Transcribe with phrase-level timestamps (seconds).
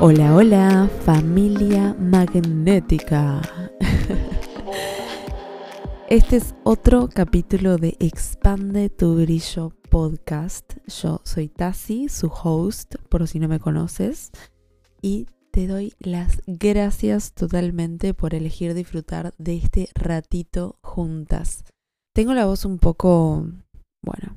[0.00, 3.40] Hola, hola, familia magnética.
[6.08, 10.74] Este es otro capítulo de Expande tu brillo podcast.
[10.88, 14.32] Yo soy Tassi, su host, por si no me conoces,
[15.00, 21.62] y te doy las gracias totalmente por elegir disfrutar de este ratito juntas.
[22.12, 23.46] Tengo la voz un poco,
[24.02, 24.36] bueno,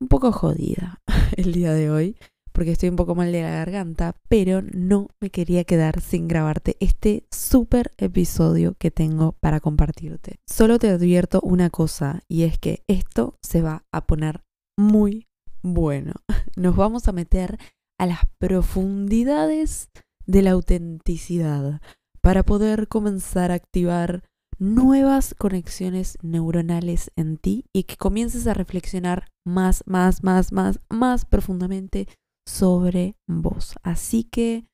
[0.00, 1.02] un poco jodida
[1.36, 2.16] el día de hoy
[2.54, 6.76] porque estoy un poco mal de la garganta, pero no me quería quedar sin grabarte
[6.78, 10.38] este súper episodio que tengo para compartirte.
[10.46, 14.44] Solo te advierto una cosa y es que esto se va a poner
[14.78, 15.26] muy
[15.62, 16.12] bueno.
[16.56, 17.58] Nos vamos a meter
[17.98, 19.90] a las profundidades
[20.24, 21.80] de la autenticidad
[22.20, 24.22] para poder comenzar a activar
[24.60, 31.24] nuevas conexiones neuronales en ti y que comiences a reflexionar más, más, más, más, más
[31.24, 32.06] profundamente
[32.46, 33.74] sobre vos.
[33.82, 34.66] Así que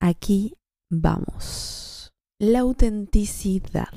[0.00, 0.54] aquí
[0.90, 2.12] vamos.
[2.40, 3.88] La autenticidad.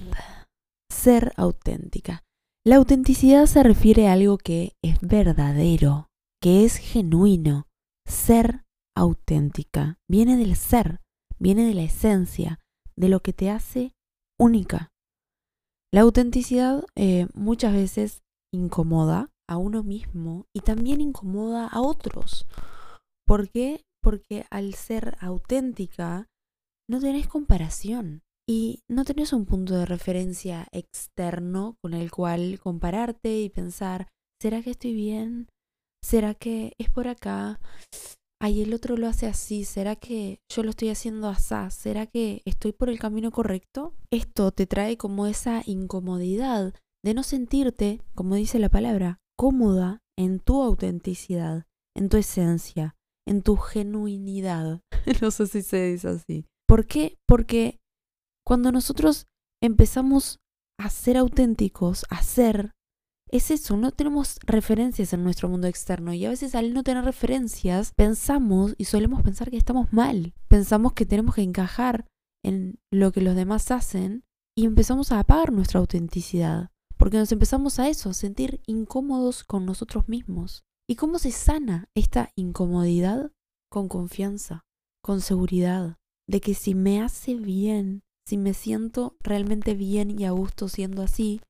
[0.92, 2.24] Ser auténtica.
[2.66, 6.10] La autenticidad se refiere a algo que es verdadero,
[6.42, 7.68] que es genuino.
[8.08, 8.66] Ser
[8.96, 10.00] auténtica.
[10.09, 11.02] Viene del ser,
[11.40, 12.59] viene de la esencia,
[12.96, 13.94] de lo que te hace
[14.40, 14.92] única.
[15.94, 22.48] La autenticidad eh, muchas veces incomoda a uno mismo y también incomoda a otros.
[23.28, 23.84] ¿Por qué?
[24.02, 26.28] Porque al ser auténtica
[26.88, 33.42] no tenés comparación y no tenés un punto de referencia externo con el cual compararte
[33.42, 34.08] y pensar,
[34.40, 35.50] ¿será que estoy bien?
[36.03, 37.59] ¿Será que es por acá?
[38.40, 41.56] Ay, el otro lo hace así, ¿será que yo lo estoy haciendo así?
[41.72, 43.96] ¿Será que estoy por el camino correcto?
[44.12, 50.40] Esto te trae como esa incomodidad de no sentirte, como dice la palabra, cómoda en
[50.40, 51.66] tu autenticidad,
[51.96, 52.95] en tu esencia,
[53.28, 54.81] en tu genuinidad.
[55.22, 56.45] no sé si se dice así.
[56.68, 57.18] ¿Por qué?
[57.28, 57.80] Porque
[58.45, 59.28] cuando nosotros
[59.62, 60.40] empezamos
[60.80, 62.72] a ser auténticos, a ser,
[63.31, 67.03] es eso, no tenemos referencias en nuestro mundo externo y a veces al no tener
[67.03, 72.06] referencias pensamos y solemos pensar que estamos mal, pensamos que tenemos que encajar
[72.44, 74.24] en lo que los demás hacen
[74.56, 79.66] y empezamos a apagar nuestra autenticidad, porque nos empezamos a eso, a sentir incómodos con
[79.66, 80.63] nosotros mismos.
[80.88, 83.31] ¿Y cómo se sana esta incomodidad?
[83.72, 84.66] Con confianza,
[85.03, 85.97] con seguridad,
[86.29, 91.01] de que si me hace bien, si me siento realmente bien y a gusto siendo
[91.01, 91.41] así,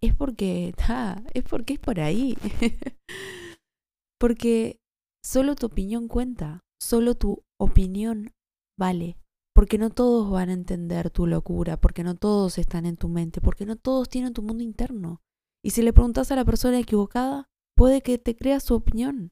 [0.00, 0.74] es porque,
[1.34, 2.36] es porque es por ahí.
[4.20, 4.78] porque
[5.24, 8.32] solo tu opinión cuenta, solo tu opinión
[8.78, 9.16] vale.
[9.54, 13.40] Porque no todos van a entender tu locura, porque no todos están en tu mente,
[13.40, 15.20] porque no todos tienen tu mundo interno.
[15.64, 19.30] Y si le preguntas a la persona equivocada, puede que te creas su opinión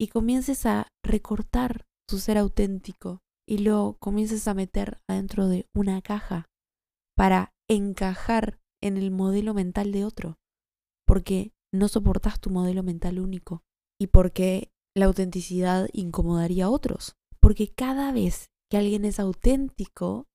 [0.00, 6.00] y comiences a recortar tu ser auténtico y lo comiences a meter adentro de una
[6.02, 6.46] caja
[7.16, 10.38] para encajar en el modelo mental de otro,
[11.06, 13.62] porque no soportas tu modelo mental único
[14.00, 20.26] y porque la autenticidad incomodaría a otros, porque cada vez que alguien es auténtico,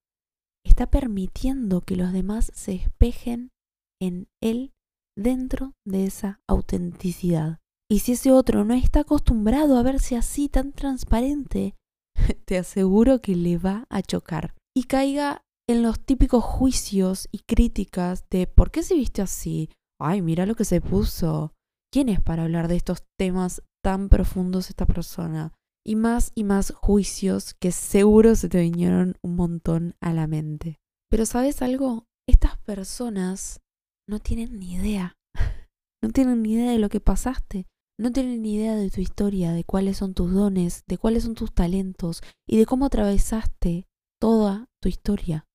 [0.65, 3.51] está permitiendo que los demás se espejen
[3.99, 4.73] en él
[5.17, 7.59] dentro de esa autenticidad.
[7.89, 11.75] Y si ese otro no está acostumbrado a verse así tan transparente,
[12.45, 18.25] te aseguro que le va a chocar y caiga en los típicos juicios y críticas
[18.29, 19.69] de ¿por qué se viste así?
[19.99, 21.53] Ay, mira lo que se puso.
[21.91, 25.53] ¿Quién es para hablar de estos temas tan profundos esta persona?
[25.85, 30.77] Y más y más juicios que seguro se te vinieron un montón a la mente.
[31.09, 32.05] Pero ¿sabes algo?
[32.27, 33.61] Estas personas
[34.07, 35.15] no tienen ni idea.
[35.99, 37.65] No tienen ni idea de lo que pasaste.
[37.99, 41.33] No tienen ni idea de tu historia, de cuáles son tus dones, de cuáles son
[41.33, 43.87] tus talentos y de cómo atravesaste
[44.21, 45.45] toda tu historia.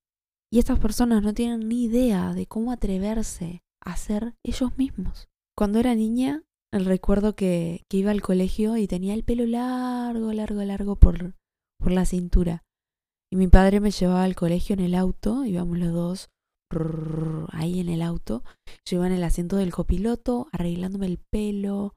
[0.52, 5.28] Y estas personas no tienen ni idea de cómo atreverse a ser ellos mismos.
[5.56, 6.42] Cuando era niña,
[6.72, 11.36] recuerdo que, que iba al colegio y tenía el pelo largo, largo, largo por,
[11.78, 12.64] por la cintura.
[13.30, 16.31] Y mi padre me llevaba al colegio en el auto, íbamos los dos
[17.50, 18.42] ahí en el auto.
[18.84, 21.94] Yo iba en el asiento del copiloto, arreglándome el pelo.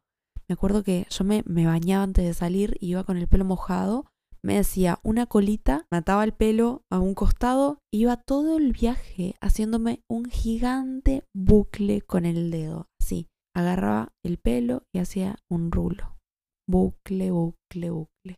[0.47, 4.05] Me acuerdo que yo me, bañaba antes de salir, iba con el pelo mojado.
[4.43, 10.03] Me decía una colita, mataba el pelo a un costado, iba todo el viaje haciéndome
[10.07, 12.87] un gigante bucle con el dedo.
[13.01, 16.17] Así, agarraba el pelo y hacía un rulo.
[16.67, 18.35] Bucle, bucle, bucle.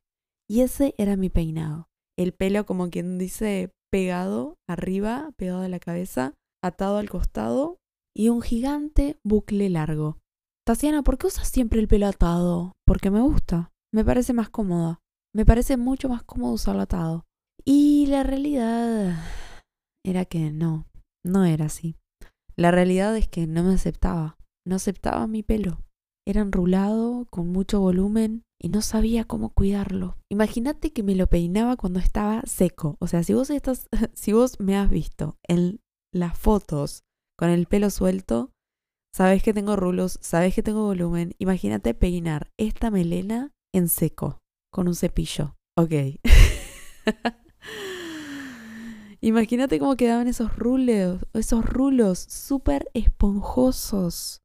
[0.50, 1.90] Y ese era mi peinado.
[2.18, 7.78] El pelo, como quien dice, pegado arriba, pegado a la cabeza, atado al costado
[8.16, 10.18] y un gigante bucle largo.
[10.66, 12.74] Tatiana, ¿por qué usas siempre el pelo atado?
[12.86, 13.72] Porque me gusta.
[13.94, 15.00] Me parece más cómoda.
[15.34, 17.26] Me parece mucho más cómodo usarlo atado.
[17.64, 19.16] Y la realidad
[20.06, 20.88] era que no,
[21.24, 21.96] no era así.
[22.56, 25.86] La realidad es que no me aceptaba, no aceptaba mi pelo.
[26.26, 30.18] Era enrulado, con mucho volumen, y no sabía cómo cuidarlo.
[30.30, 32.98] Imagínate que me lo peinaba cuando estaba seco.
[33.00, 35.80] O sea, si vos estás, si vos me has visto en
[36.14, 37.04] las fotos
[37.38, 38.52] con el pelo suelto,
[39.14, 41.34] sabes que tengo rulos, sabes que tengo volumen.
[41.38, 44.40] Imagínate peinar esta melena en seco,
[44.72, 45.56] con un cepillo.
[45.78, 45.92] Ok.
[49.22, 54.42] Imagínate cómo quedaban esos rulos, esos rulos súper esponjosos.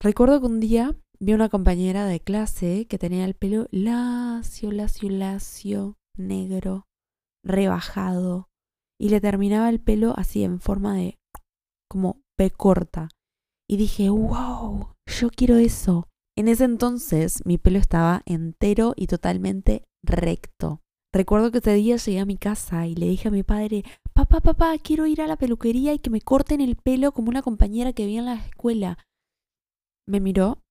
[0.00, 5.10] Recuerdo que un día vi una compañera de clase que tenía el pelo lacio, lacio,
[5.10, 6.86] lacio, negro,
[7.44, 8.48] rebajado,
[9.00, 11.18] y le terminaba el pelo así en forma de
[11.90, 13.08] como P corta.
[13.68, 16.06] Y dije, wow, yo quiero eso.
[16.36, 20.80] En ese entonces mi pelo estaba entero y totalmente recto.
[21.12, 23.82] Recuerdo que ese día llegué a mi casa y le dije a mi padre,
[24.12, 27.42] papá, papá, quiero ir a la peluquería y que me corten el pelo como una
[27.42, 28.98] compañera que vi en la escuela.
[30.06, 30.62] Me miró,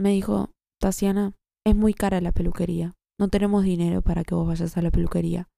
[0.00, 0.50] me dijo,
[0.80, 1.34] Tasiana,
[1.66, 2.94] es muy cara la peluquería.
[3.18, 5.48] No tenemos dinero para que vos vayas a la peluquería.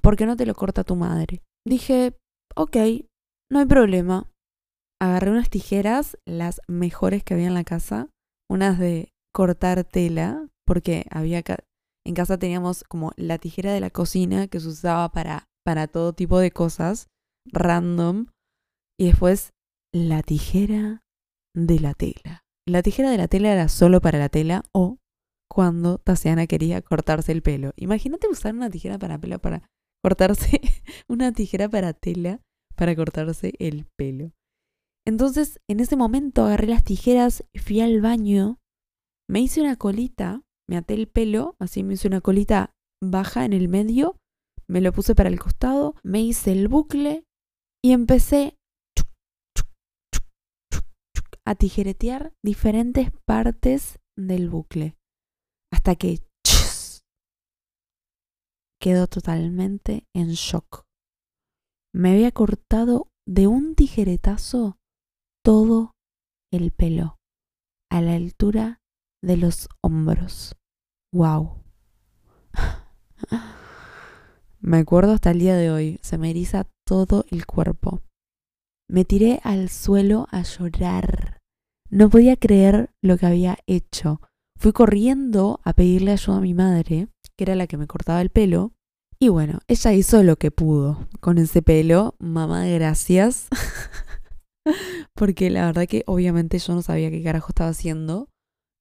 [0.00, 1.42] ¿Por qué no te lo corta tu madre?
[1.66, 2.16] Dije,
[2.54, 2.76] ok,
[3.50, 4.30] no hay problema.
[5.00, 8.10] Agarré unas tijeras, las mejores que había en la casa,
[8.48, 11.42] unas de cortar tela, porque había
[12.06, 16.12] en casa teníamos como la tijera de la cocina que se usaba para, para todo
[16.12, 17.08] tipo de cosas,
[17.46, 18.26] random,
[18.98, 19.52] y después
[19.92, 21.02] la tijera
[21.56, 22.43] de la tela.
[22.66, 24.98] La tijera de la tela era solo para la tela o
[25.50, 27.72] cuando Tasiana quería cortarse el pelo.
[27.76, 29.68] Imagínate usar una tijera para pelo para
[30.02, 30.60] cortarse,
[31.08, 32.40] una tijera para tela
[32.74, 34.32] para cortarse el pelo.
[35.06, 38.58] Entonces, en ese momento agarré las tijeras, fui al baño,
[39.28, 43.52] me hice una colita me até el pelo, así me hice una colita baja en
[43.52, 44.16] el medio,
[44.66, 47.24] me lo puse para el costado, me hice el bucle
[47.82, 48.56] y empecé
[51.46, 54.96] a tijeretear diferentes partes del bucle
[55.72, 56.20] hasta que
[58.80, 60.84] quedó totalmente en shock.
[61.94, 64.78] Me había cortado de un tijeretazo
[65.44, 65.92] todo
[66.52, 67.18] el pelo
[67.90, 68.82] a la altura
[69.22, 70.54] de los hombros.
[71.12, 71.62] ¡Wow!
[74.60, 78.02] Me acuerdo hasta el día de hoy, se me eriza todo el cuerpo.
[78.88, 81.23] Me tiré al suelo a llorar.
[81.90, 84.20] No podía creer lo que había hecho.
[84.58, 88.30] Fui corriendo a pedirle ayuda a mi madre, que era la que me cortaba el
[88.30, 88.72] pelo.
[89.18, 92.14] Y bueno, ella hizo lo que pudo con ese pelo.
[92.18, 93.48] Mamá, gracias.
[95.14, 98.28] Porque la verdad que obviamente yo no sabía qué carajo estaba haciendo.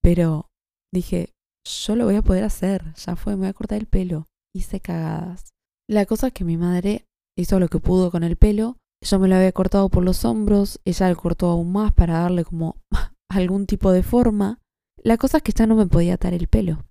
[0.01, 0.49] Pero
[0.91, 1.33] dije,
[1.65, 4.27] yo lo voy a poder hacer, ya fue, me voy a cortar el pelo.
[4.53, 5.53] Hice cagadas.
[5.89, 7.05] La cosa es que mi madre
[7.37, 8.77] hizo lo que pudo con el pelo.
[9.03, 12.45] Yo me lo había cortado por los hombros, ella lo cortó aún más para darle
[12.45, 12.77] como
[13.29, 14.59] algún tipo de forma.
[14.97, 16.85] La cosa es que ya no me podía atar el pelo,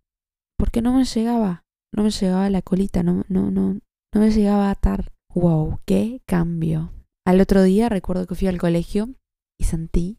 [0.59, 1.65] porque no me llegaba,
[1.95, 3.79] no me llegaba la colita, no, no, no,
[4.15, 5.11] no me llegaba a atar.
[5.35, 6.93] Wow, qué cambio.
[7.27, 9.09] Al otro día recuerdo que fui al colegio
[9.59, 10.19] y sentí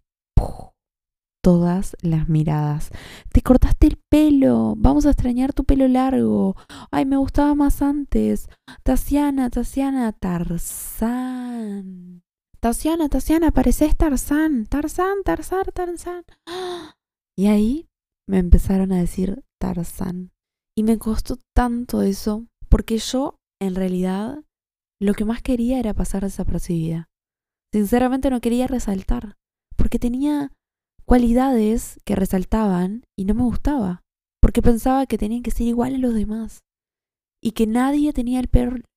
[1.44, 2.90] todas las miradas.
[3.32, 6.56] Te cortaste el pelo, vamos a extrañar tu pelo largo.
[6.90, 8.48] Ay, me gustaba más antes.
[8.84, 11.44] Tasiana, Tasiana, Tarzán.
[12.62, 14.66] Tasiana, Tasiana, pareces Tarzán.
[14.68, 16.24] Tarzán, Tarzán, Tarzán.
[17.36, 17.90] Y ahí
[18.28, 20.32] me empezaron a decir Tarzán.
[20.78, 24.44] Y me costó tanto eso, porque yo, en realidad,
[25.02, 27.10] lo que más quería era pasar desapercibida.
[27.74, 29.36] Sinceramente no quería resaltar,
[29.76, 30.52] porque tenía
[31.14, 34.02] cualidades que resaltaban y no me gustaba,
[34.42, 36.64] porque pensaba que tenían que ser iguales los demás
[37.40, 38.50] y que nadie tenía el,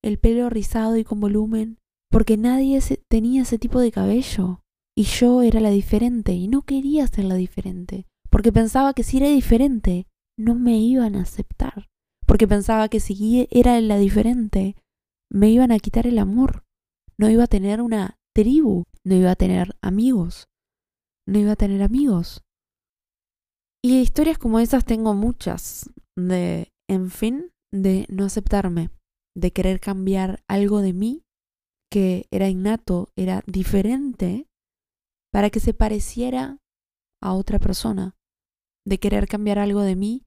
[0.02, 1.76] el pelo rizado y con volumen,
[2.10, 2.80] porque nadie
[3.10, 4.62] tenía ese tipo de cabello
[4.96, 9.18] y yo era la diferente y no quería ser la diferente, porque pensaba que si
[9.18, 10.06] era diferente
[10.38, 11.90] no me iban a aceptar,
[12.26, 14.74] porque pensaba que si era la diferente
[15.30, 16.64] me iban a quitar el amor,
[17.18, 20.46] no iba a tener una tribu, no iba a tener amigos,
[21.26, 22.42] no iba a tener amigos.
[23.82, 28.90] Y historias como esas tengo muchas, de, en fin, de no aceptarme,
[29.36, 31.22] de querer cambiar algo de mí
[31.90, 34.48] que era innato, era diferente,
[35.32, 36.58] para que se pareciera
[37.22, 38.16] a otra persona,
[38.84, 40.24] de querer cambiar algo de mí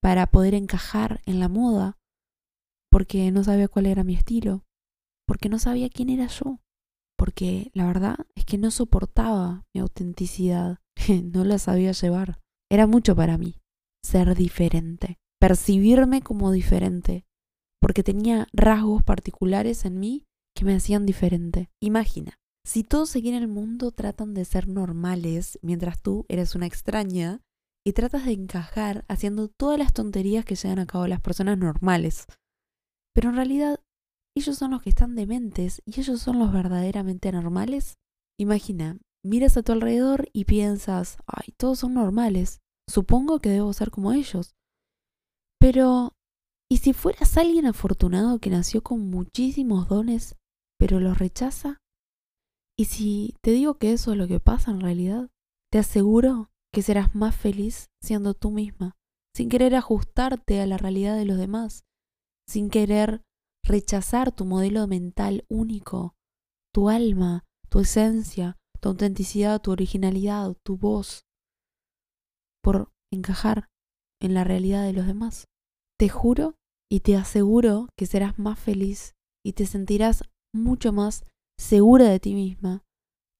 [0.00, 1.98] para poder encajar en la moda,
[2.90, 4.64] porque no sabía cuál era mi estilo,
[5.26, 6.60] porque no sabía quién era yo
[7.22, 10.80] porque la verdad es que no soportaba mi autenticidad,
[11.22, 12.40] no la sabía llevar.
[12.68, 13.60] Era mucho para mí
[14.04, 17.24] ser diferente, percibirme como diferente,
[17.80, 21.70] porque tenía rasgos particulares en mí que me hacían diferente.
[21.80, 26.66] Imagina, si todos aquí en el mundo tratan de ser normales mientras tú eres una
[26.66, 27.40] extraña
[27.86, 32.26] y tratas de encajar haciendo todas las tonterías que llevan a cabo las personas normales.
[33.14, 33.78] Pero en realidad
[34.36, 37.98] ellos son los que están dementes y ellos son los verdaderamente normales.
[38.38, 43.90] Imagina, miras a tu alrededor y piensas, ay, todos son normales, supongo que debo ser
[43.90, 44.54] como ellos.
[45.60, 46.12] Pero,
[46.70, 50.36] ¿y si fueras alguien afortunado que nació con muchísimos dones,
[50.78, 51.78] pero los rechaza?
[52.76, 55.30] ¿Y si te digo que eso es lo que pasa en realidad?
[55.70, 58.96] Te aseguro que serás más feliz siendo tú misma,
[59.36, 61.84] sin querer ajustarte a la realidad de los demás,
[62.48, 63.22] sin querer
[63.64, 66.14] rechazar tu modelo mental único,
[66.72, 71.24] tu alma, tu esencia, tu autenticidad, tu originalidad, tu voz,
[72.62, 73.68] por encajar
[74.20, 75.48] en la realidad de los demás.
[75.98, 76.56] Te juro
[76.90, 79.14] y te aseguro que serás más feliz
[79.44, 80.22] y te sentirás
[80.54, 81.24] mucho más
[81.58, 82.84] segura de ti misma,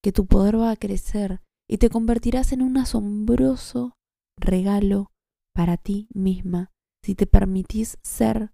[0.02, 3.96] que tu poder va a crecer y te convertirás en un asombroso
[4.38, 5.10] regalo
[5.54, 6.70] para ti misma
[7.04, 8.52] si te permitís ser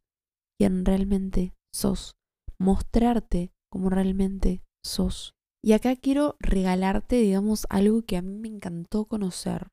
[0.59, 2.17] quien realmente sos,
[2.59, 5.35] mostrarte como realmente sos.
[5.63, 9.69] Y acá quiero regalarte, digamos, algo que a mí me encantó conocer.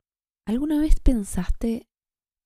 [0.46, 1.88] ¿Alguna vez pensaste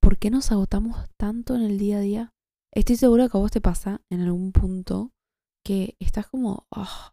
[0.00, 2.33] por qué nos agotamos tanto en el día a día?
[2.75, 5.12] Estoy segura que a vos te pasa en algún punto
[5.64, 7.12] que estás como ah,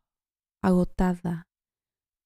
[0.63, 1.47] agotada.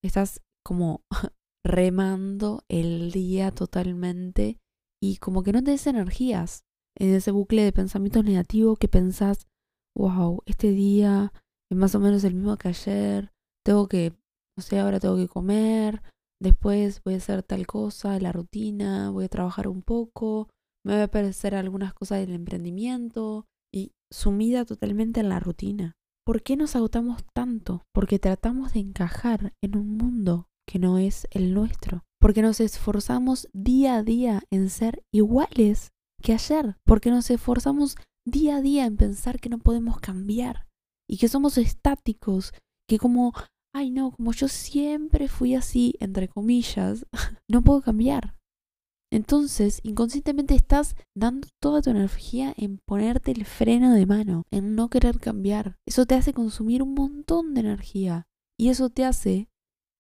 [0.04, 1.04] Estás como
[1.66, 4.60] remando el día totalmente
[5.02, 6.64] y como que no te des energías
[6.98, 9.48] en ese bucle de pensamientos negativos que pensás,
[9.98, 11.34] wow, este día
[11.72, 13.32] es más o menos el mismo que ayer,
[13.66, 14.14] tengo que,
[14.58, 16.02] no sé, ahora tengo que comer,
[16.42, 20.50] después voy a hacer tal cosa, la rutina, voy a trabajar un poco,
[20.86, 25.94] me voy a aparecer algunas cosas del emprendimiento y sumida totalmente en la rutina.
[26.26, 27.84] ¿Por qué nos agotamos tanto?
[27.94, 32.04] Porque tratamos de encajar en un mundo que no es el nuestro.
[32.20, 36.78] Porque nos esforzamos día a día en ser iguales que ayer.
[36.86, 40.68] Porque nos esforzamos día a día en pensar que no podemos cambiar
[41.10, 42.54] y que somos estáticos,
[42.88, 43.34] que como,
[43.74, 47.06] ay no, como yo siempre fui así, entre comillas,
[47.50, 48.36] no puedo cambiar.
[49.14, 54.90] Entonces, inconscientemente estás dando toda tu energía en ponerte el freno de mano, en no
[54.90, 55.76] querer cambiar.
[55.86, 59.50] Eso te hace consumir un montón de energía y eso te hace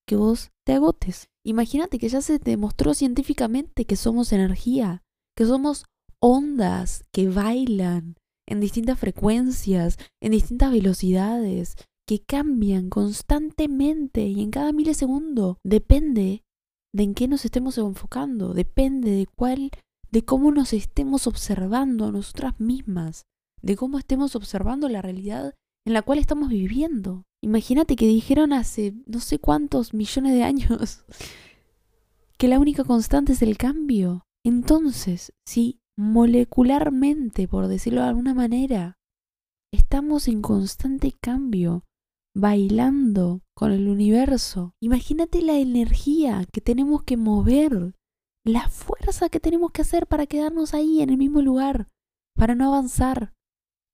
[0.08, 1.28] que vos te agotes.
[1.46, 5.04] Imagínate que ya se demostró científicamente que somos energía,
[5.36, 5.86] que somos
[6.22, 8.16] ondas que bailan
[8.48, 11.76] en distintas frecuencias, en distintas velocidades,
[12.06, 15.58] que cambian constantemente y en cada milisegundo.
[15.64, 16.44] Depende
[16.94, 19.72] de en qué nos estemos enfocando, depende de cuál,
[20.12, 23.24] de cómo nos estemos observando a nosotras mismas,
[23.62, 25.54] de cómo estemos observando la realidad
[25.86, 27.24] en la cual estamos viviendo.
[27.42, 31.06] Imagínate que dijeron hace no sé cuántos millones de años
[32.38, 34.26] que la única constante es el cambio.
[34.44, 38.98] Entonces, si molecularmente, por decirlo de alguna manera,
[39.72, 41.84] estamos en constante cambio,
[42.36, 44.74] bailando con el universo.
[44.82, 47.94] Imagínate la energía que tenemos que mover,
[48.44, 51.88] la fuerza que tenemos que hacer para quedarnos ahí en el mismo lugar,
[52.36, 53.34] para no avanzar,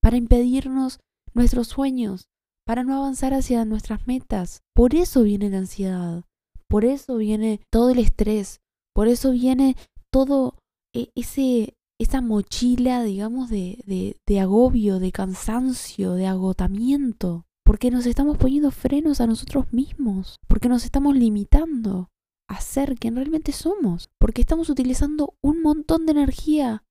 [0.01, 1.01] para impedirnos
[1.33, 2.29] nuestros sueños,
[2.65, 4.61] para no avanzar hacia nuestras metas.
[4.73, 6.23] Por eso viene la ansiedad,
[6.69, 8.61] por eso viene todo el estrés,
[8.93, 9.75] por eso viene
[10.09, 10.55] todo
[10.95, 18.37] e, ese esa mochila, digamos, de, de, agobio, de cansancio, de agotamiento porque nos estamos
[18.37, 22.07] poniendo frenos a nosotros mismos, porque nos estamos limitando
[22.49, 26.85] a ser quien realmente somos, porque estamos utilizando un montón de energía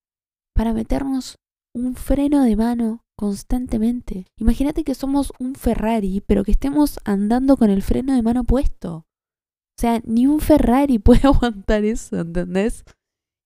[0.54, 1.36] para meternos
[1.74, 4.26] un freno de mano constantemente.
[4.38, 8.96] Imagínate que somos un Ferrari, pero que estemos andando con el freno de mano puesto.
[9.78, 12.84] O sea, ni un Ferrari puede aguantar eso, ¿entendés?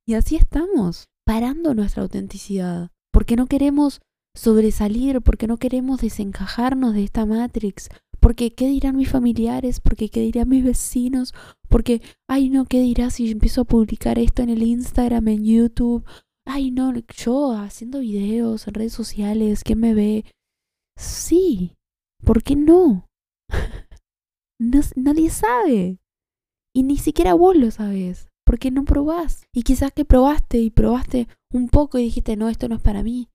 [0.05, 4.00] Y así estamos, parando nuestra autenticidad, porque no queremos
[4.37, 10.22] sobresalir, porque no queremos desencajarnos de esta Matrix, porque qué dirán mis familiares, porque qué
[10.22, 11.32] dirán mis vecinos,
[11.68, 16.04] porque, ay no, qué dirá si empiezo a publicar esto en el Instagram, en YouTube,
[16.44, 20.25] ay no, yo haciendo videos en redes sociales, ¿quién me ve?
[20.96, 21.76] Sí,
[22.25, 23.06] ¿por qué no?
[24.58, 26.00] no nadie sabe.
[26.75, 29.47] Y ni siquiera vos lo sabes, porque no probás.
[29.54, 33.04] Y quizás que probaste y probaste un poco y dijiste, no, esto no es para
[33.04, 33.28] mí.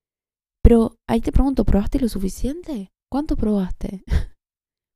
[0.61, 2.91] Pero ahí te pregunto, ¿probaste lo suficiente?
[3.09, 4.03] ¿Cuánto probaste?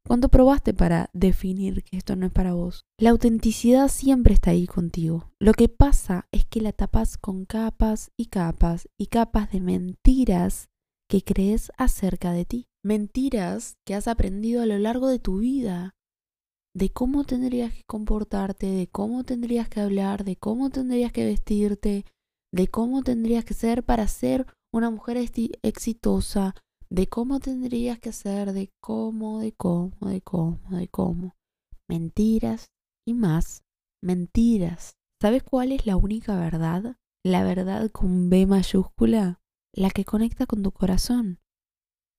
[0.05, 2.81] ¿Cuánto probaste para definir que esto no es para vos?
[2.99, 5.31] La autenticidad siempre está ahí contigo.
[5.39, 10.67] Lo que pasa es que la tapas con capas y capas y capas de mentiras
[11.09, 12.67] que crees acerca de ti.
[12.83, 15.93] Mentiras que has aprendido a lo largo de tu vida
[16.75, 22.05] de cómo tendrías que comportarte, de cómo tendrías que hablar, de cómo tendrías que vestirte,
[22.53, 25.17] de cómo tendrías que ser para ser una mujer
[25.63, 26.55] exitosa,
[26.89, 31.35] de cómo tendrías que ser, de cómo, de cómo, de cómo, de cómo.
[31.87, 32.67] Mentiras
[33.07, 33.63] y más
[34.01, 34.93] mentiras.
[35.21, 36.95] ¿Sabes cuál es la única verdad?
[37.23, 39.41] La verdad con B mayúscula,
[39.73, 41.39] la que conecta con tu corazón.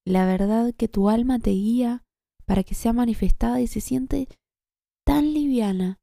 [0.05, 2.03] La verdad que tu alma te guía
[2.45, 4.27] para que sea manifestada y se siente
[5.11, 5.99] tan liviana.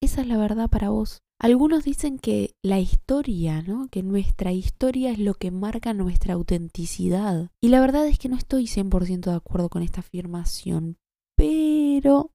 [0.00, 1.22] Esa es la verdad para vos.
[1.40, 3.88] Algunos dicen que la historia, ¿no?
[3.88, 7.50] Que nuestra historia es lo que marca nuestra autenticidad.
[7.60, 10.98] Y la verdad es que no estoy 100% de acuerdo con esta afirmación,
[11.36, 12.30] pero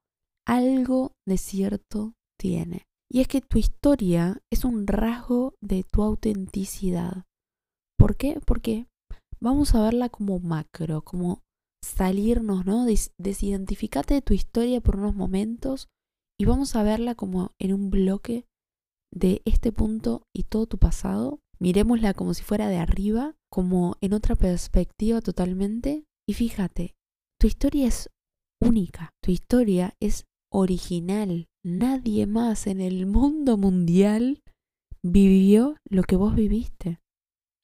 [0.46, 2.84] algo de cierto tiene.
[3.10, 7.24] Y es que tu historia es un rasgo de tu autenticidad.
[7.98, 8.42] ¿Por qué?
[8.46, 8.88] Porque
[9.40, 11.44] vamos a verla como macro, como
[11.82, 12.84] salirnos, ¿no?
[12.84, 15.88] Des desidentificate de tu historia por unos momentos
[16.44, 18.46] y vamos a verla como en un bloque
[19.14, 21.40] de este punto y todo tu pasado.
[21.58, 26.04] Miremosla como si fuera de arriba, como en otra perspectiva totalmente.
[26.28, 26.96] Y fíjate,
[27.40, 28.10] tu historia es
[28.62, 31.48] única, tu historia es original.
[31.64, 34.44] Nadie más en el mundo mundial
[35.02, 37.00] vivió lo que vos viviste,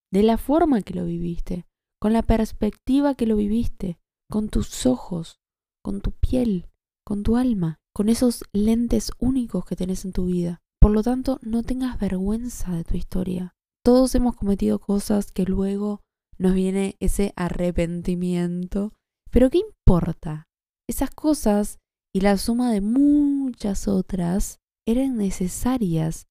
[0.10, 1.66] de la forma que lo viviste,
[2.02, 4.00] con la perspectiva que lo viviste,
[4.32, 5.42] con tus ojos,
[5.84, 6.70] con tu piel,
[7.06, 10.60] con tu alma, con esos lentes únicos que tenés en tu vida.
[10.80, 13.54] Por lo tanto, no tengas vergüenza de tu historia.
[13.84, 16.02] Todos hemos cometido cosas que luego
[16.38, 18.94] nos viene ese arrepentimiento.
[19.32, 20.48] Pero ¿qué importa?
[20.88, 21.80] Esas cosas
[22.14, 26.28] y la suma de muchas otras eran necesarias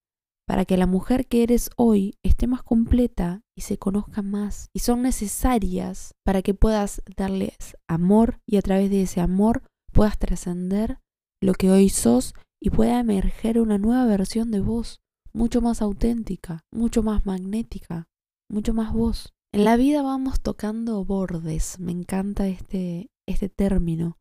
[0.48, 4.70] para que la mujer que eres hoy esté más completa y se conozca más.
[4.72, 10.18] Y son necesarias para que puedas darles amor y a través de ese amor puedas
[10.18, 11.00] trascender
[11.40, 15.00] lo que hoy sos y pueda emerger una nueva versión de vos,
[15.32, 18.08] mucho más auténtica, mucho más magnética,
[18.50, 19.32] mucho más vos.
[19.52, 24.18] En la vida vamos tocando bordes, me encanta este, este término,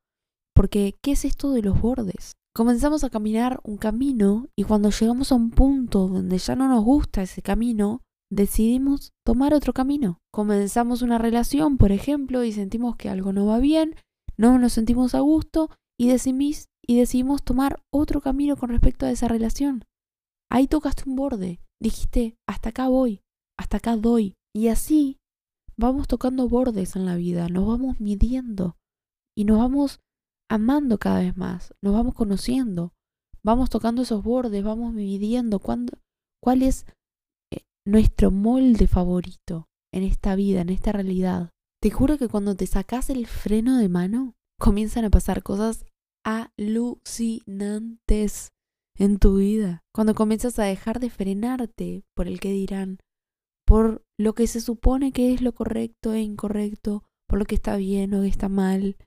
[0.58, 2.36] porque, ¿qué es esto de los bordes?
[2.56, 6.84] Comenzamos a caminar un camino y cuando llegamos a un punto donde ya no nos
[6.84, 8.02] gusta ese camino,
[8.32, 10.20] decidimos tomar otro camino.
[10.34, 13.96] Comenzamos una relación, por ejemplo, y sentimos que algo no va bien,
[14.38, 19.12] no nos sentimos a gusto y, decidimos, y decidimos tomar otro camino con respecto a
[19.12, 19.84] esa relación.
[20.50, 23.22] Ahí tocaste un borde, dijiste, hasta acá voy,
[23.60, 24.36] hasta acá doy.
[24.56, 25.18] Y así
[25.78, 28.78] vamos tocando bordes en la vida, nos vamos midiendo
[29.38, 30.00] y nos vamos
[30.50, 32.94] amando cada vez más, nos vamos conociendo,
[33.44, 36.00] vamos tocando esos bordes, vamos midiendo cuándo,
[36.42, 36.86] cuál es
[37.54, 41.52] eh, nuestro molde favorito en esta vida, en esta realidad.
[41.82, 45.86] Te juro que cuando te sacas el freno de mano, comienzan a pasar cosas
[46.24, 48.52] alucinantes
[48.98, 49.84] en tu vida.
[49.94, 53.00] Cuando comienzas a dejar de frenarte por el que dirán,
[53.66, 57.76] por lo que se supone que es lo correcto e incorrecto, por lo que está
[57.76, 58.98] bien o está mal,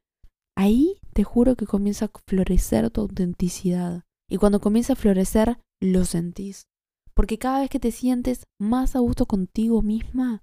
[0.57, 4.05] ahí te juro que comienza a florecer tu autenticidad.
[4.29, 6.67] Y cuando comienza a florecer, lo sentís.
[7.15, 10.43] Porque cada vez que te sientes más a gusto contigo misma,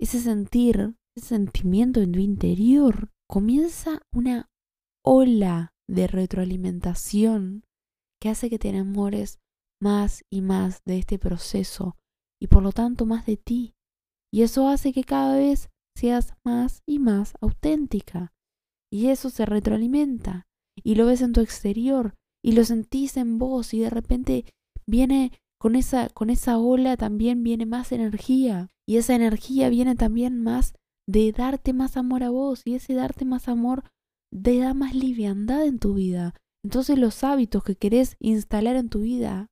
[0.00, 4.48] ese sentir, ese sentimiento en tu interior, comienza una
[5.04, 7.64] ola de retroalimentación
[8.20, 9.38] que hace que te enamores
[9.80, 11.96] más y más de este proceso
[12.40, 13.74] y por lo tanto más de ti.
[14.32, 18.32] Y eso hace que cada vez seas más y más auténtica.
[18.92, 20.46] Y eso se retroalimenta.
[20.82, 22.14] Y lo ves en tu exterior.
[22.44, 23.72] Y lo sentís en vos.
[23.72, 24.44] Y de repente
[24.86, 28.68] viene con esa, con esa ola también viene más energía.
[28.86, 30.74] Y esa energía viene también más
[31.08, 32.62] de darte más amor a vos.
[32.64, 33.84] Y ese darte más amor
[34.30, 36.34] te da más liviandad en tu vida.
[36.64, 39.48] Entonces los hábitos que querés instalar en tu vida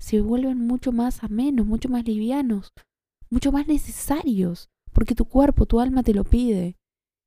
[0.00, 2.72] se vuelven mucho más amenos, mucho más livianos,
[3.30, 6.76] mucho más necesarios, porque tu cuerpo, tu alma te lo pide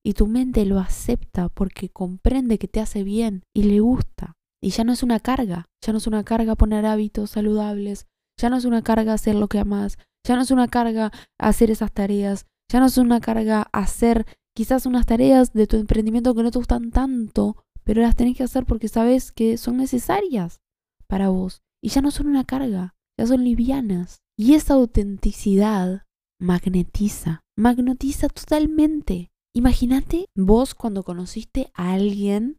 [0.03, 4.33] y tu mente lo acepta porque comprende que te hace bien y le gusta.
[4.61, 8.07] Y ya no es una carga, ya no es una carga poner hábitos saludables,
[8.39, 11.71] ya no es una carga hacer lo que amas, ya no es una carga hacer
[11.71, 16.43] esas tareas, ya no es una carga hacer quizás unas tareas de tu emprendimiento que
[16.43, 20.59] no te gustan tanto, pero las tenés que hacer porque sabes que son necesarias
[21.07, 21.61] para vos.
[21.83, 24.19] Y ya no son una carga, ya son livianas.
[24.37, 26.03] Y esa autenticidad
[26.39, 29.29] magnetiza, magnetiza totalmente.
[29.53, 32.57] Imagínate vos cuando conociste a alguien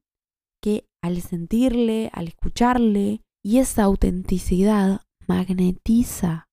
[0.63, 6.47] que al sentirle, al escucharle, y esa autenticidad magnetiza,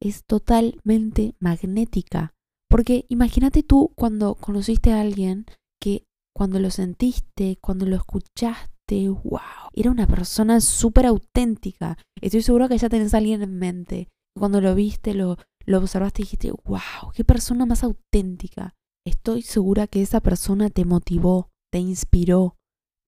[0.00, 2.34] es totalmente magnética,
[2.70, 5.44] Porque imagínate tú cuando conociste a alguien
[5.82, 6.04] que
[6.34, 11.98] cuando lo sentiste, cuando lo escuchaste, wow, era una persona súper auténtica.
[12.20, 14.08] Estoy seguro que ya tenés a alguien en mente.
[14.38, 18.74] Cuando lo viste, lo, observaste y dijiste, wow, qué persona más auténtica.
[19.04, 22.56] Estoy segura que esa persona te motivó, te inspiró,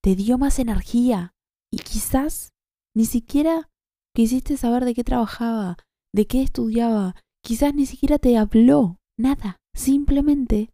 [0.03, 1.35] te dio más energía
[1.72, 2.51] y quizás
[2.96, 3.70] ni siquiera
[4.14, 5.77] quisiste saber de qué trabajaba,
[6.12, 10.70] de qué estudiaba, quizás ni siquiera te habló, nada, simplemente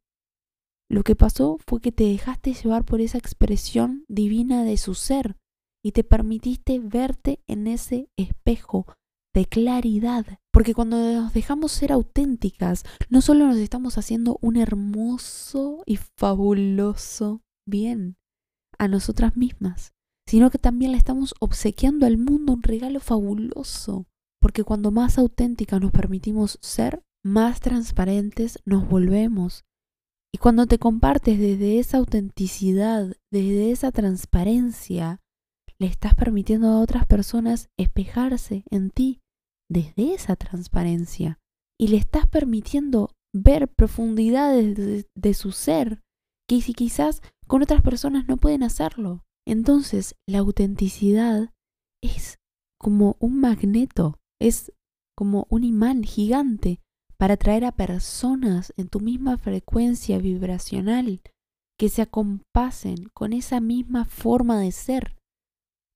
[0.90, 5.37] lo que pasó fue que te dejaste llevar por esa expresión divina de su ser
[5.84, 8.87] y te permitiste verte en ese espejo
[9.34, 10.26] de claridad.
[10.50, 17.42] Porque cuando nos dejamos ser auténticas, no solo nos estamos haciendo un hermoso y fabuloso
[17.66, 18.16] bien
[18.78, 19.92] a nosotras mismas,
[20.26, 24.06] sino que también le estamos obsequiando al mundo un regalo fabuloso.
[24.40, 29.64] Porque cuando más auténticas nos permitimos ser, más transparentes nos volvemos.
[30.35, 35.21] Y cuando te compartes desde esa autenticidad, desde esa transparencia,
[35.79, 39.21] le estás permitiendo a otras personas espejarse en ti
[39.71, 41.38] desde esa transparencia.
[41.79, 46.03] Y le estás permitiendo ver profundidades de, su ser
[46.49, 49.25] que si quizás con otras personas no pueden hacerlo.
[49.47, 51.53] Entonces, la autenticidad
[52.03, 52.38] es
[52.79, 54.73] como un magneto, es
[55.17, 56.81] como un imán gigante
[57.18, 61.20] para atraer a personas en tu misma frecuencia vibracional
[61.78, 65.16] que se acompasen con esa misma forma de ser,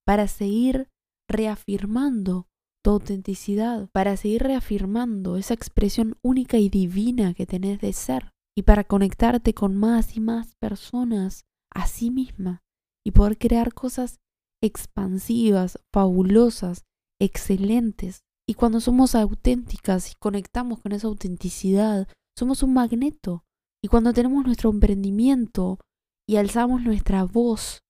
[0.05, 0.89] para seguir
[1.29, 2.47] reafirmando
[2.83, 8.63] tu autenticidad, para seguir reafirmando esa expresión única y divina que tenés de ser, y
[8.63, 12.61] para conectarte con más y más personas a sí misma
[13.05, 14.19] y poder crear cosas
[14.61, 16.83] expansivas, fabulosas,
[17.19, 23.45] excelentes, y cuando somos auténticas y conectamos con esa autenticidad, somos un magneto.
[23.81, 25.79] Y cuando tenemos nuestro emprendimiento
[26.27, 27.83] y alzamos nuestra voz,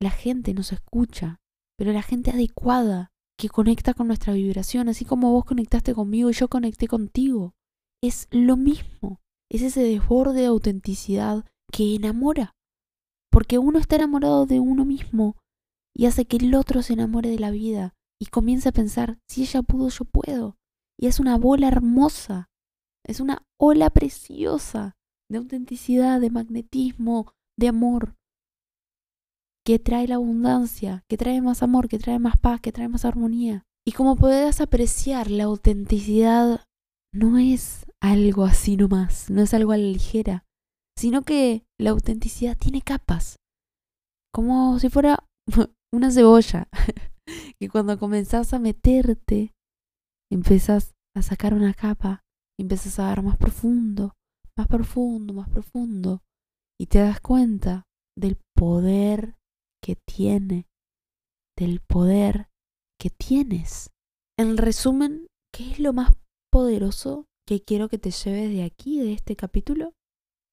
[0.00, 1.40] la gente nos escucha,
[1.76, 6.34] pero la gente adecuada, que conecta con nuestra vibración, así como vos conectaste conmigo y
[6.34, 7.54] yo conecté contigo.
[8.00, 12.54] Es lo mismo, es ese desborde de autenticidad que enamora,
[13.30, 15.36] porque uno está enamorado de uno mismo
[15.94, 19.42] y hace que el otro se enamore de la vida y comienza a pensar, si
[19.42, 20.56] ella pudo, yo puedo.
[20.96, 22.50] Y es una bola hermosa,
[23.04, 24.94] es una ola preciosa
[25.28, 28.14] de autenticidad, de magnetismo, de amor,
[29.66, 33.04] que trae la abundancia, que trae más amor, que trae más paz, que trae más
[33.04, 33.64] armonía.
[33.84, 36.64] Y como podrás apreciar, la autenticidad
[37.12, 40.44] no es algo así nomás, no es algo a la ligera,
[40.96, 43.34] sino que la autenticidad tiene capas,
[44.32, 45.26] como si fuera
[45.92, 46.68] una cebolla.
[47.58, 49.52] Que cuando comenzás a meterte,
[50.30, 52.22] empezás a sacar una capa,
[52.58, 54.14] y empiezas a ver más profundo,
[54.56, 56.22] más profundo, más profundo,
[56.80, 57.84] y te das cuenta
[58.16, 59.36] del poder
[59.82, 60.66] que tiene,
[61.58, 62.48] del poder
[63.00, 63.90] que tienes.
[64.38, 66.12] En resumen, ¿qué es lo más
[66.50, 69.92] poderoso que quiero que te lleves de aquí, de este capítulo?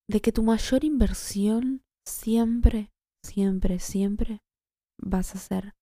[0.09, 2.89] De que tu mayor inversión siempre,
[3.23, 4.39] siempre, siempre
[4.99, 5.73] vas a ser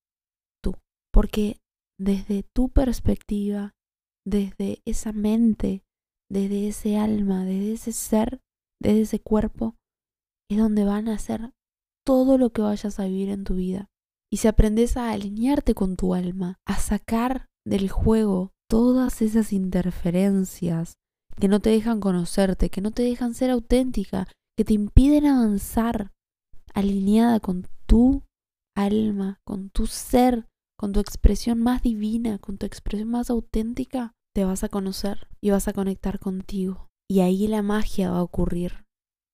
[1.17, 1.59] porque
[1.99, 3.73] desde tu perspectiva,
[4.23, 5.81] desde esa mente,
[6.29, 8.39] desde ese alma, desde ese ser,
[8.79, 9.75] desde ese cuerpo,
[10.47, 11.53] es donde van a hacer
[12.05, 13.87] todo lo que vayas a vivir en tu vida.
[14.31, 20.97] Y si aprendes a alinearte con tu alma, a sacar del juego todas esas interferencias
[21.39, 26.11] que no te dejan conocerte, que no te dejan ser auténtica, que te impiden avanzar
[26.75, 28.21] alineada con tu
[28.75, 30.45] alma, con tu ser,
[30.77, 35.49] con tu expresión más divina, con tu expresión más auténtica, te vas a conocer y
[35.49, 36.87] vas a conectar contigo.
[37.09, 38.85] Y ahí la magia va a ocurrir,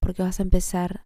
[0.01, 1.05] porque vas a empezar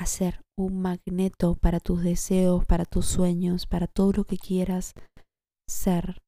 [0.00, 4.94] a ser un magneto para tus deseos, para tus sueños, para todo lo que quieras
[5.68, 6.22] ser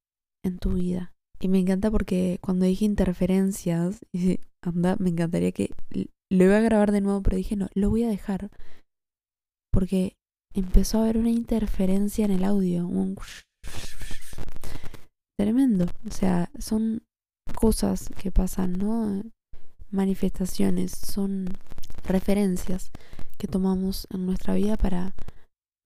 [0.44, 1.12] en tu vida.
[1.40, 4.04] Y me encanta porque cuando dije interferencias,
[4.62, 5.70] anda, me encantaría que
[6.30, 8.50] lo iba a grabar de nuevo, pero dije no, lo voy a dejar.
[9.72, 10.14] Porque
[10.54, 13.16] empezó a haber una interferencia en el audio, un
[15.38, 15.86] tremendo.
[16.06, 17.02] O sea, son
[17.54, 19.22] cosas que pasan, ¿no?
[19.90, 21.48] Manifestaciones, son
[22.04, 22.90] referencias
[23.36, 25.14] que tomamos en nuestra vida para...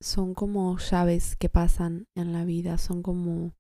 [0.01, 3.53] Son como llaves que pasan en la vida, son como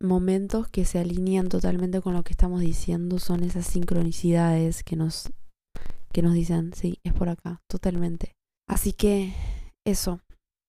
[0.00, 5.30] momentos que se alinean totalmente con lo que estamos diciendo, son esas sincronicidades que nos,
[6.12, 8.32] que nos dicen, sí, es por acá, totalmente.
[8.66, 9.34] Así que
[9.84, 10.22] eso,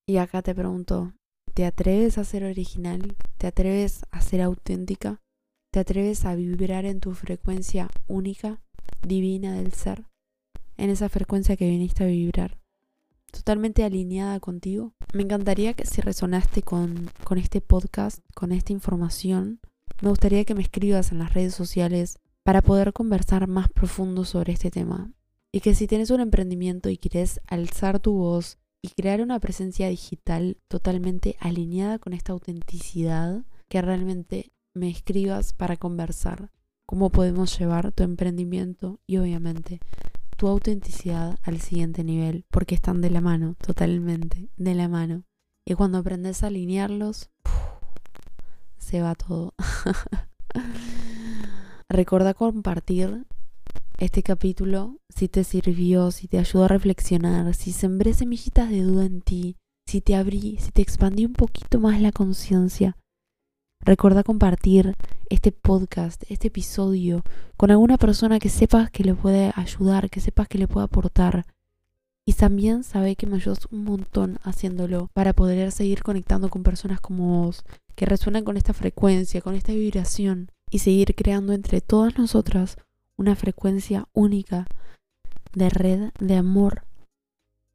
[0.07, 1.13] y acá te pregunto,
[1.53, 3.15] ¿te atreves a ser original?
[3.37, 5.21] ¿Te atreves a ser auténtica?
[5.71, 8.61] ¿Te atreves a vibrar en tu frecuencia única?
[9.05, 10.05] divina del ser,
[10.77, 12.57] en esa frecuencia que viniste a vibrar,
[13.31, 14.93] totalmente alineada contigo.
[15.13, 19.59] Me encantaría que si resonaste con, con este podcast, con esta información,
[20.01, 24.53] me gustaría que me escribas en las redes sociales para poder conversar más profundo sobre
[24.53, 25.11] este tema.
[25.51, 29.89] Y que si tienes un emprendimiento y quieres alzar tu voz y crear una presencia
[29.89, 36.51] digital totalmente alineada con esta autenticidad, que realmente me escribas para conversar
[36.85, 39.79] cómo podemos llevar tu emprendimiento y obviamente
[40.37, 45.23] tu autenticidad al siguiente nivel, porque están de la mano, totalmente, de la mano.
[45.65, 47.29] Y cuando aprendes a alinearlos,
[48.77, 49.53] se va todo.
[51.89, 53.25] Recuerda compartir
[53.97, 59.05] este capítulo si te sirvió, si te ayudó a reflexionar, si sembré semillitas de duda
[59.05, 59.55] en ti,
[59.87, 62.95] si te abrí, si te expandí un poquito más la conciencia.
[63.83, 64.95] Recuerda compartir
[65.29, 67.23] este podcast, este episodio,
[67.57, 71.45] con alguna persona que sepas que le puede ayudar, que sepas que le puede aportar.
[72.25, 76.99] Y también sabe que me ayudas un montón haciéndolo para poder seguir conectando con personas
[76.99, 77.63] como vos,
[77.95, 82.77] que resuenan con esta frecuencia, con esta vibración, y seguir creando entre todas nosotras
[83.17, 84.67] una frecuencia única
[85.53, 86.83] de red de amor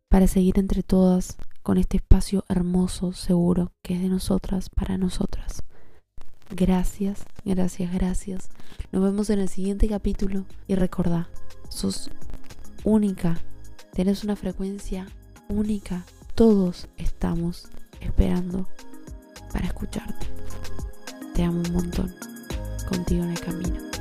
[0.09, 5.63] para seguir entre todas con este espacio hermoso, seguro, que es de nosotras para nosotras.
[6.51, 8.51] Gracias, gracias, gracias.
[8.91, 11.29] Nos vemos en el siguiente capítulo y recordá,
[11.69, 12.11] sos
[12.85, 13.39] única,
[13.93, 15.07] tenés una frecuencia
[15.49, 16.05] única.
[16.35, 17.69] Todos estamos
[18.01, 18.69] esperando
[19.53, 20.27] para escucharte.
[21.35, 22.15] Te amo un montón.
[22.89, 23.92] Contigo en el camino.